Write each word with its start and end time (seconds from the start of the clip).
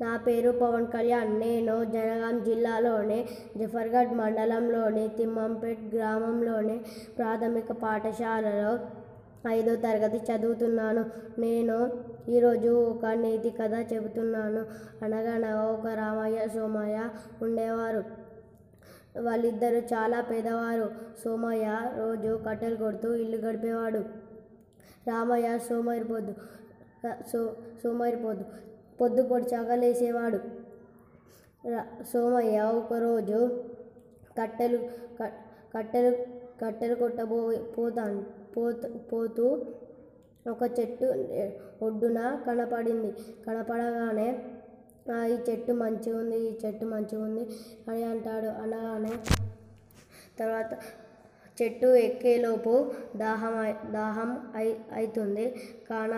నా 0.00 0.16
పేరు 0.16 0.50
పవన్ 0.50 0.86
కళ్యాణ్. 0.86 1.40
నేను 1.40 1.84
జనగాం 1.84 2.44
జిల్లాలోని 2.44 3.28
జఫర్గఢ్ 3.56 4.14
మండలంలోని 4.14 5.08
తిమ్మంపేట్ 5.08 5.94
గ్రామంలోని 5.94 6.80
ప్రాథమిక 7.18 7.72
పాఠశాలలో 7.72 8.78
ఐదో 9.48 9.74
తరగతి 9.76 10.32
చదువుతున్నాను. 10.32 11.04
నేను 11.38 11.92
ఈరోజు 12.28 12.68
ఒక 12.68 13.06
నీతి 13.06 13.50
కథ 13.50 13.92
చెబుతున్నాను. 13.92 14.64
అనగనగా 15.04 15.62
ఒక 15.62 15.86
రామయ్య 15.86 16.48
సోమయ్య 16.48 17.08
ఉండేవారు. 17.42 18.04
వాళ్ళిద్దరూ 19.20 19.76
చాలా 19.76 20.20
పేదవారు. 20.20 20.90
సోమయ్య 21.24 21.80
రోజు 21.98 22.40
కట్టెలు 22.48 22.76
కొడుతూ 22.76 23.14
ఇల్లు 23.14 23.36
గడిపేవాడు. 23.36 23.98
రామయ్య 25.08 25.58
సోమరిపోద్దు 25.58 26.34
సో 27.32 27.56
సోమరిపోద్దు 27.82 28.44
పొద్దుపొడిచాక 29.00 29.70
లేచేవాడు 29.74 30.38
సోమయ్య 32.04 32.58
ఒకరోజు 32.78 33.38
కట్టెలు 34.38 34.78
కట్టెలు 35.74 36.10
కట్టెలు 36.60 36.94
కొట్టబో 36.94 37.38
పోతా 37.76 38.04
పోతూ 38.56 38.88
పోతూ 39.12 39.46
ఒక 40.46 40.62
చెట్టు 40.78 41.06
ఒడ్డున 41.82 42.18
కనపడింది. 42.46 43.10
కనపడగానే 43.46 44.28
"ఆ, 45.12 45.26
ఈ 45.26 45.36
చెట్టు 45.48 45.72
మంచిగా 45.72 46.18
ఉంది 46.18 46.36
ఈ 46.46 46.58
చెట్టు 46.62 46.84
మంచిగా 46.84 47.22
ఉంది 47.22 47.44
అని 47.88 48.02
అంటాడు. 48.04 48.50
అనగానే 48.62 49.12
తర్వాత 50.38 50.70
చెట్టు 51.60 51.88
ఎక్కేలోపు 52.06 52.72
దాహం 53.16 53.54
దాహం 53.92 54.30
అయి 54.56 54.72
అవుతుంది 54.96 55.46
కాన 55.88 56.12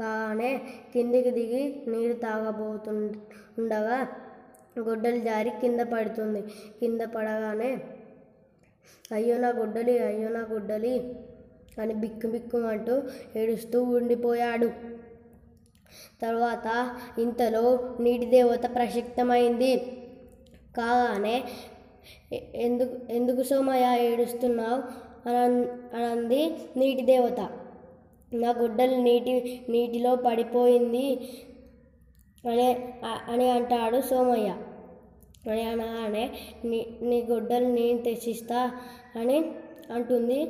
కానే 0.00 0.50
కిందికి 0.92 1.30
దిగి 1.30 1.62
నీరు 1.92 2.16
తాగబోతు 2.24 2.92
ఉండగా 3.60 3.98
గుడ్డలు 4.86 5.18
జారి 5.18 5.50
కింద 5.62 5.80
పడుతుంది. 5.92 6.40
కింద 6.80 7.00
పడగానే 7.14 7.70
అయ్యో 9.16 9.36
నా 9.38 9.50
గుడ్డలి 9.58 9.94
అయ్యో 10.08 10.28
నా 10.28 10.42
గుడ్డలి 10.52 10.94
అని 11.80 11.94
బిక్కు 11.94 12.26
బిక్కుమంటూ 12.28 12.94
ఏడుస్తూ 13.40 13.78
ఉండిపోయాడు. 13.96 14.68
తర్వాత 16.22 16.66
ఇంతలో 17.18 17.64
నీటి 18.00 18.26
దేవత 18.26 18.64
ప్రసిద్ధమైంది 18.76 19.70
కాగానే 20.76 21.36
ఎందుకు 22.54 23.12
ఎందుకు 23.12 23.42
సోమయ్య 23.42 24.06
ఏడుస్తున్నావు? 24.12 24.82
అని 25.28 25.68
అనంది 25.96 26.56
నీటి 26.76 27.02
దేవత. 27.02 27.40
నా 28.34 28.54
గుడ్డలు 28.58 28.96
నీటి 28.96 29.60
నీటిలో 29.68 30.14
పడిపోయింది 30.14 31.14
అని 32.50 32.94
అని 33.04 33.50
అంటాడు 33.50 34.00
సోమయ్య. 34.00 34.56
అని 35.50 35.62
అనగానే 35.62 36.30
నీ 36.64 36.86
నీ 37.02 37.22
గుడ్డలు 37.22 37.66
నేను 37.66 37.98
తెచ్చిస్తా 37.98 38.70
అని 39.16 39.52
అంటుంది 39.94 40.48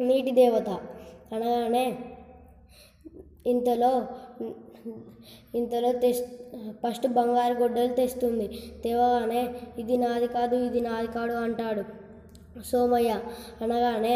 నీటి 0.00 0.30
దేవత. 0.30 0.68
అనగానే 1.34 1.98
ఇంతలో 3.46 4.06
ఇంతలో 5.58 5.90
తెస్ 6.02 6.22
ఫస్ట్ 6.82 7.06
బంగారు 7.18 7.54
గొడ్డలు 7.62 7.92
తెస్తుంది. 8.00 8.46
తేవగానే 8.84 9.42
ఇది 9.82 9.96
నాది 10.04 10.28
కాదు 10.36 10.56
ఇది 10.68 10.80
నాది 10.88 11.08
కాదు 11.16 11.34
అంటాడు 11.44 11.84
సోమయ్య. 12.70 13.12
అనగానే 13.64 14.14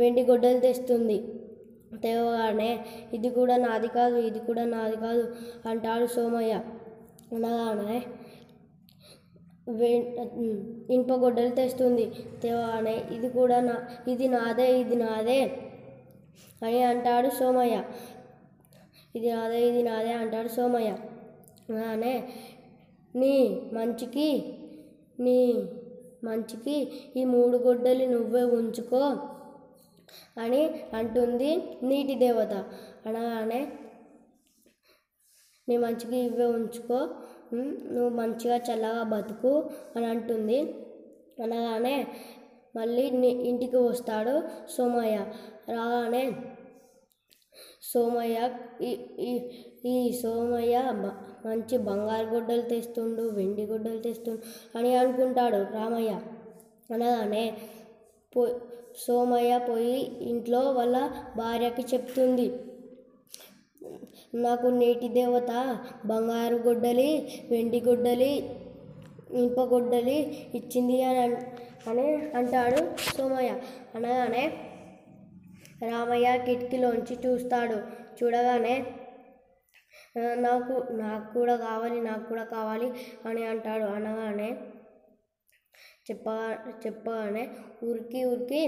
వెండి 0.00 0.22
గొడ్డలు 0.30 0.60
తెస్తుంది. 0.66 1.18
తేవగానే 2.04 2.70
ఇది 3.16 3.28
కూడా 3.38 3.56
నాది 3.66 3.88
కాదు 3.98 4.18
ఇది 4.28 4.40
కూడా 4.48 4.64
నాది 4.74 4.96
కాదు 5.04 5.24
అంటాడు 5.70 6.06
సోమయ్య. 6.16 6.54
అనగానే 7.34 7.98
ఇనుప 10.94 11.12
గొడ్డలు 11.24 11.52
తెస్తుంది. 11.58 12.06
తేవగానే 12.42 12.94
ఇది 13.16 13.28
కూడా 13.36 13.58
నా 13.68 13.76
ఇది 14.12 14.26
నాదే 14.34 14.66
ఇది 14.82 14.96
నాదే 15.04 15.40
అని 16.66 16.80
అంటాడు 16.88 17.28
సోమయ్య. 17.38 17.76
ఇది 19.14 19.28
నాదే 19.32 19.58
ఇది 19.68 19.82
నాదే 19.82 20.12
అంటాడు 20.12 20.48
సోమయ్య. 20.48 20.90
అలానే 21.70 22.14
నీ 23.14 23.34
మంచికి 23.72 24.28
నీ 25.20 25.38
మంచికి 26.24 26.76
ఈ 27.16 27.24
మూడు 27.24 27.56
గొడ్డలి 27.56 28.06
నువ్వే 28.06 28.42
ఉంచుకో 28.58 29.02
అని 30.38 30.62
అంటుంది 30.94 31.50
నీటి 31.82 32.14
దేవత. 32.14 32.54
అనగానే 33.06 33.60
నీ 35.68 35.76
మంచికి 35.76 36.18
ఇవే 36.28 36.46
ఉంచుకో 36.56 36.98
నువ్వు 37.94 38.10
మంచిగా 38.20 38.56
చల్లగా 38.56 39.02
బతుకు 39.02 39.52
అని 39.96 40.06
అంటుంది. 40.06 40.58
అనగానే 41.42 41.96
మళ్ళీ 42.76 43.04
నీ 43.10 43.30
ఇంటికి 43.50 43.76
వస్తాడు 43.76 44.34
సోమయ్య. 44.70 45.16
రాగానే 45.68 46.24
సోమయ్య 47.82 48.38
ఈ 48.82 48.90
ఈ 49.20 49.32
ఈ 49.84 50.12
సోమయ్య 50.22 50.76
మంచి 51.46 51.76
బంగారు 51.78 52.26
గొడ్డలు 52.26 52.62
తెస్తుండు 52.62 53.22
వెండి 53.22 53.66
గొడ్డలు 53.66 53.98
తెస్తుండు 53.98 54.42
అని 54.78 54.94
అనుకుంటాడు 54.94 55.56
రామయ్య. 55.56 56.12
అనగానే 56.90 57.44
పో 58.34 58.42
సోమయ్య 59.06 59.58
పోయి 59.58 59.96
ఇంట్లో 60.30 60.60
వాళ్ళ 60.70 60.96
భార్యకి 61.36 61.82
చెప్తుంది. 61.82 62.46
నాకు 64.34 64.66
నేటి 64.66 65.08
దేవత 65.08 65.52
బంగారు 66.06 66.56
గొడ్డలి 66.56 67.10
వెండి 67.50 67.80
గొడ్డలి 67.80 68.32
ఇనుప 69.34 69.60
గొడ్డలి 69.60 70.18
ఇచ్చింది 70.54 71.02
అని 71.02 71.22
అని 71.88 72.06
అంటాడు 72.34 72.80
సోమయ్య. 73.16 73.50
అనగానే 73.94 74.44
రామయ్య 75.82 76.28
కిటికీలోంచి 76.46 77.14
చూస్తాడు. 77.24 77.78
చూడగానే 78.18 78.74
నాకు 80.38 80.74
నాకు 81.02 81.26
కూడా 81.34 81.54
కావాలి 81.66 81.98
నాకు 82.00 82.24
కూడా 82.28 82.44
కావాలి 82.54 82.88
అని 83.28 83.42
అంటాడు. 83.44 83.86
అనగానే 83.96 84.50
చెప్పగా 86.08 86.46
చెప్పగానే 86.84 87.44
ఉరికి 87.82 88.20
ఉరికి 88.24 88.62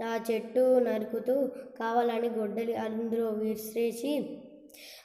ఆ 0.00 0.10
చెట్టు 0.28 0.62
నరుకుతూ 0.86 1.34
కావాలని 1.80 2.28
గొడ్డలి 2.38 2.74
అందులో 2.84 3.26
విసిరేసి 3.40 4.12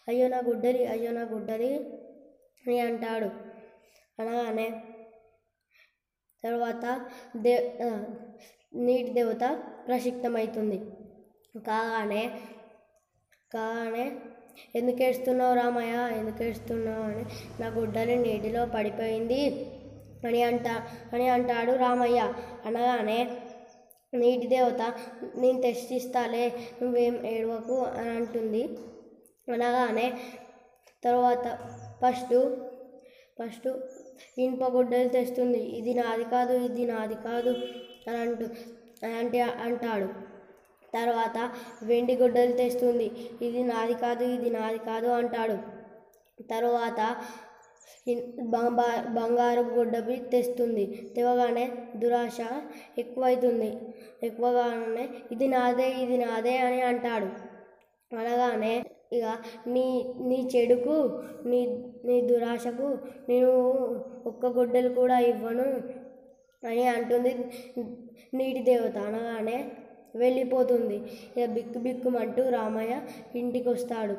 అయ్యో 0.09 0.25
నా 0.27 0.39
గుడ్డలి 0.47 0.81
అయ్యో 0.93 1.11
నా 1.11 1.23
గుడ్డలి 1.33 1.69
అని 2.65 2.77
అంటాడు. 2.79 3.29
అనగానే 4.19 4.67
తర్వాత 6.43 6.85
దే 7.37 7.55
నీటి 8.75 9.11
దేవత 9.11 9.59
ప్రసిద్ధమవుతుంది 9.87 10.77
కాగానే 11.55 12.31
కాగానే 13.53 14.11
ఎందుకు 14.75 15.03
ఏడుస్తున్నావు 15.03 15.55
రామయ్య? 15.55 16.17
ఎందుకు 16.17 16.43
ఏడుస్తున్నావు? 16.43 17.03
అని 17.03 17.25
నా 17.61 17.67
గుడ్డలు 17.67 18.11
నీటిలో 18.11 18.65
పడిపోయింది. 18.65 19.65
అని 20.27 20.43
అంట 20.43 20.67
అని 21.13 21.27
అంటాడు 21.27 21.71
రామయ్య. 21.71 22.33
అనగానే 22.65 23.37
నీటి 24.13 24.47
దేవత 24.47 24.81
నేను 25.35 25.61
తెచ్చిస్తాలే 25.61 26.53
నువ్వేం 26.81 27.25
ఏడవకు 27.25 27.73
అని 27.73 28.09
అంటుంది. 28.09 28.63
అనగానే 29.51 30.13
తర్వాత 31.03 31.59
ఫస్ట్ 32.05 32.55
ఫస్ట్ 33.39 33.67
ఇనుప 34.39 34.63
గుడ్డలు 34.63 35.07
తెస్తుంది 35.07 35.59
ఇది 35.59 35.93
నాది 35.93 36.23
కాదు 36.23 36.53
ఇది 36.53 36.85
నాది 36.85 37.15
కాదు 37.15 37.55
అని 38.07 38.17
అంటూ 38.17 38.45
అంటే 39.07 39.41
అంటాడు. 39.41 40.05
తర్వాత 40.93 41.51
వెండి 41.83 42.15
గొడ్డలు 42.15 42.51
తెస్తుంది. 42.51 43.29
ఇది 43.41 43.63
నాది 43.63 43.93
కాదు 43.93 44.23
ఇది 44.23 44.49
నాది 44.49 44.77
కాదు 44.77 45.07
అంటాడు. 45.07 45.57
తర్వాత 46.43 47.15
ఇన్- 48.07 48.43
బంగారు 49.13 49.61
గొడ్డపి 49.61 50.15
తెస్తుంది. 50.15 51.13
తెవగానే 51.15 51.71
దురాశ 51.95 52.37
ఎక్కువైతుంది. 52.97 53.77
ఎక్కువగానే 54.23 55.09
ఇది 55.31 55.47
నాదే 55.47 55.89
ఇది 55.89 56.25
నాదే 56.25 56.57
అని 56.57 56.81
అంటాడు. 56.81 57.55
అనగానే 58.15 58.85
ఇక 59.13 59.37
నీ 59.67 60.13
నీ 60.19 60.49
చెడుకు 60.55 61.23
నీ 61.45 61.91
నీ 62.05 62.21
దురాశకు 62.21 62.97
నేను 63.29 63.51
ఒక్క 64.25 64.45
గుడ్డలు 64.45 64.89
కూడా 64.89 65.19
ఇవ్వను. 65.19 65.81
అని 66.65 66.85
అంటుంది. 66.87 67.33
నీటి 68.33 68.61
దేవత 68.61 68.97
అనగానే 69.07 69.57
వెళ్ళిపోతుంది. 70.15 70.97
ఇక 71.35 71.45
బిక్కు 71.49 71.79
బిక్కుమంటూ 71.79 72.43
రామయ్య 72.49 72.93
ఇంటికి 73.41 73.67
వస్తాడు 73.69 74.15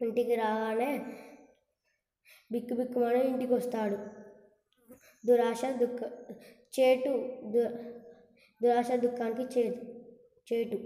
ఇంటికి 0.00 0.34
రాగానే 0.34 0.90
బిక్కు 2.50 2.74
బిక్కుమని 2.74 3.20
ఇంటికి 3.26 3.54
వస్తాడు 3.54 3.98
దురాశ 5.24 5.62
దుఃఖ 5.82 6.00
చేటు 6.74 7.12
దు 7.52 7.62
దురాశ 8.60 8.90
దుఃఖానికి 9.04 9.44
చేటు 9.54 9.82
చేటు 10.48 10.78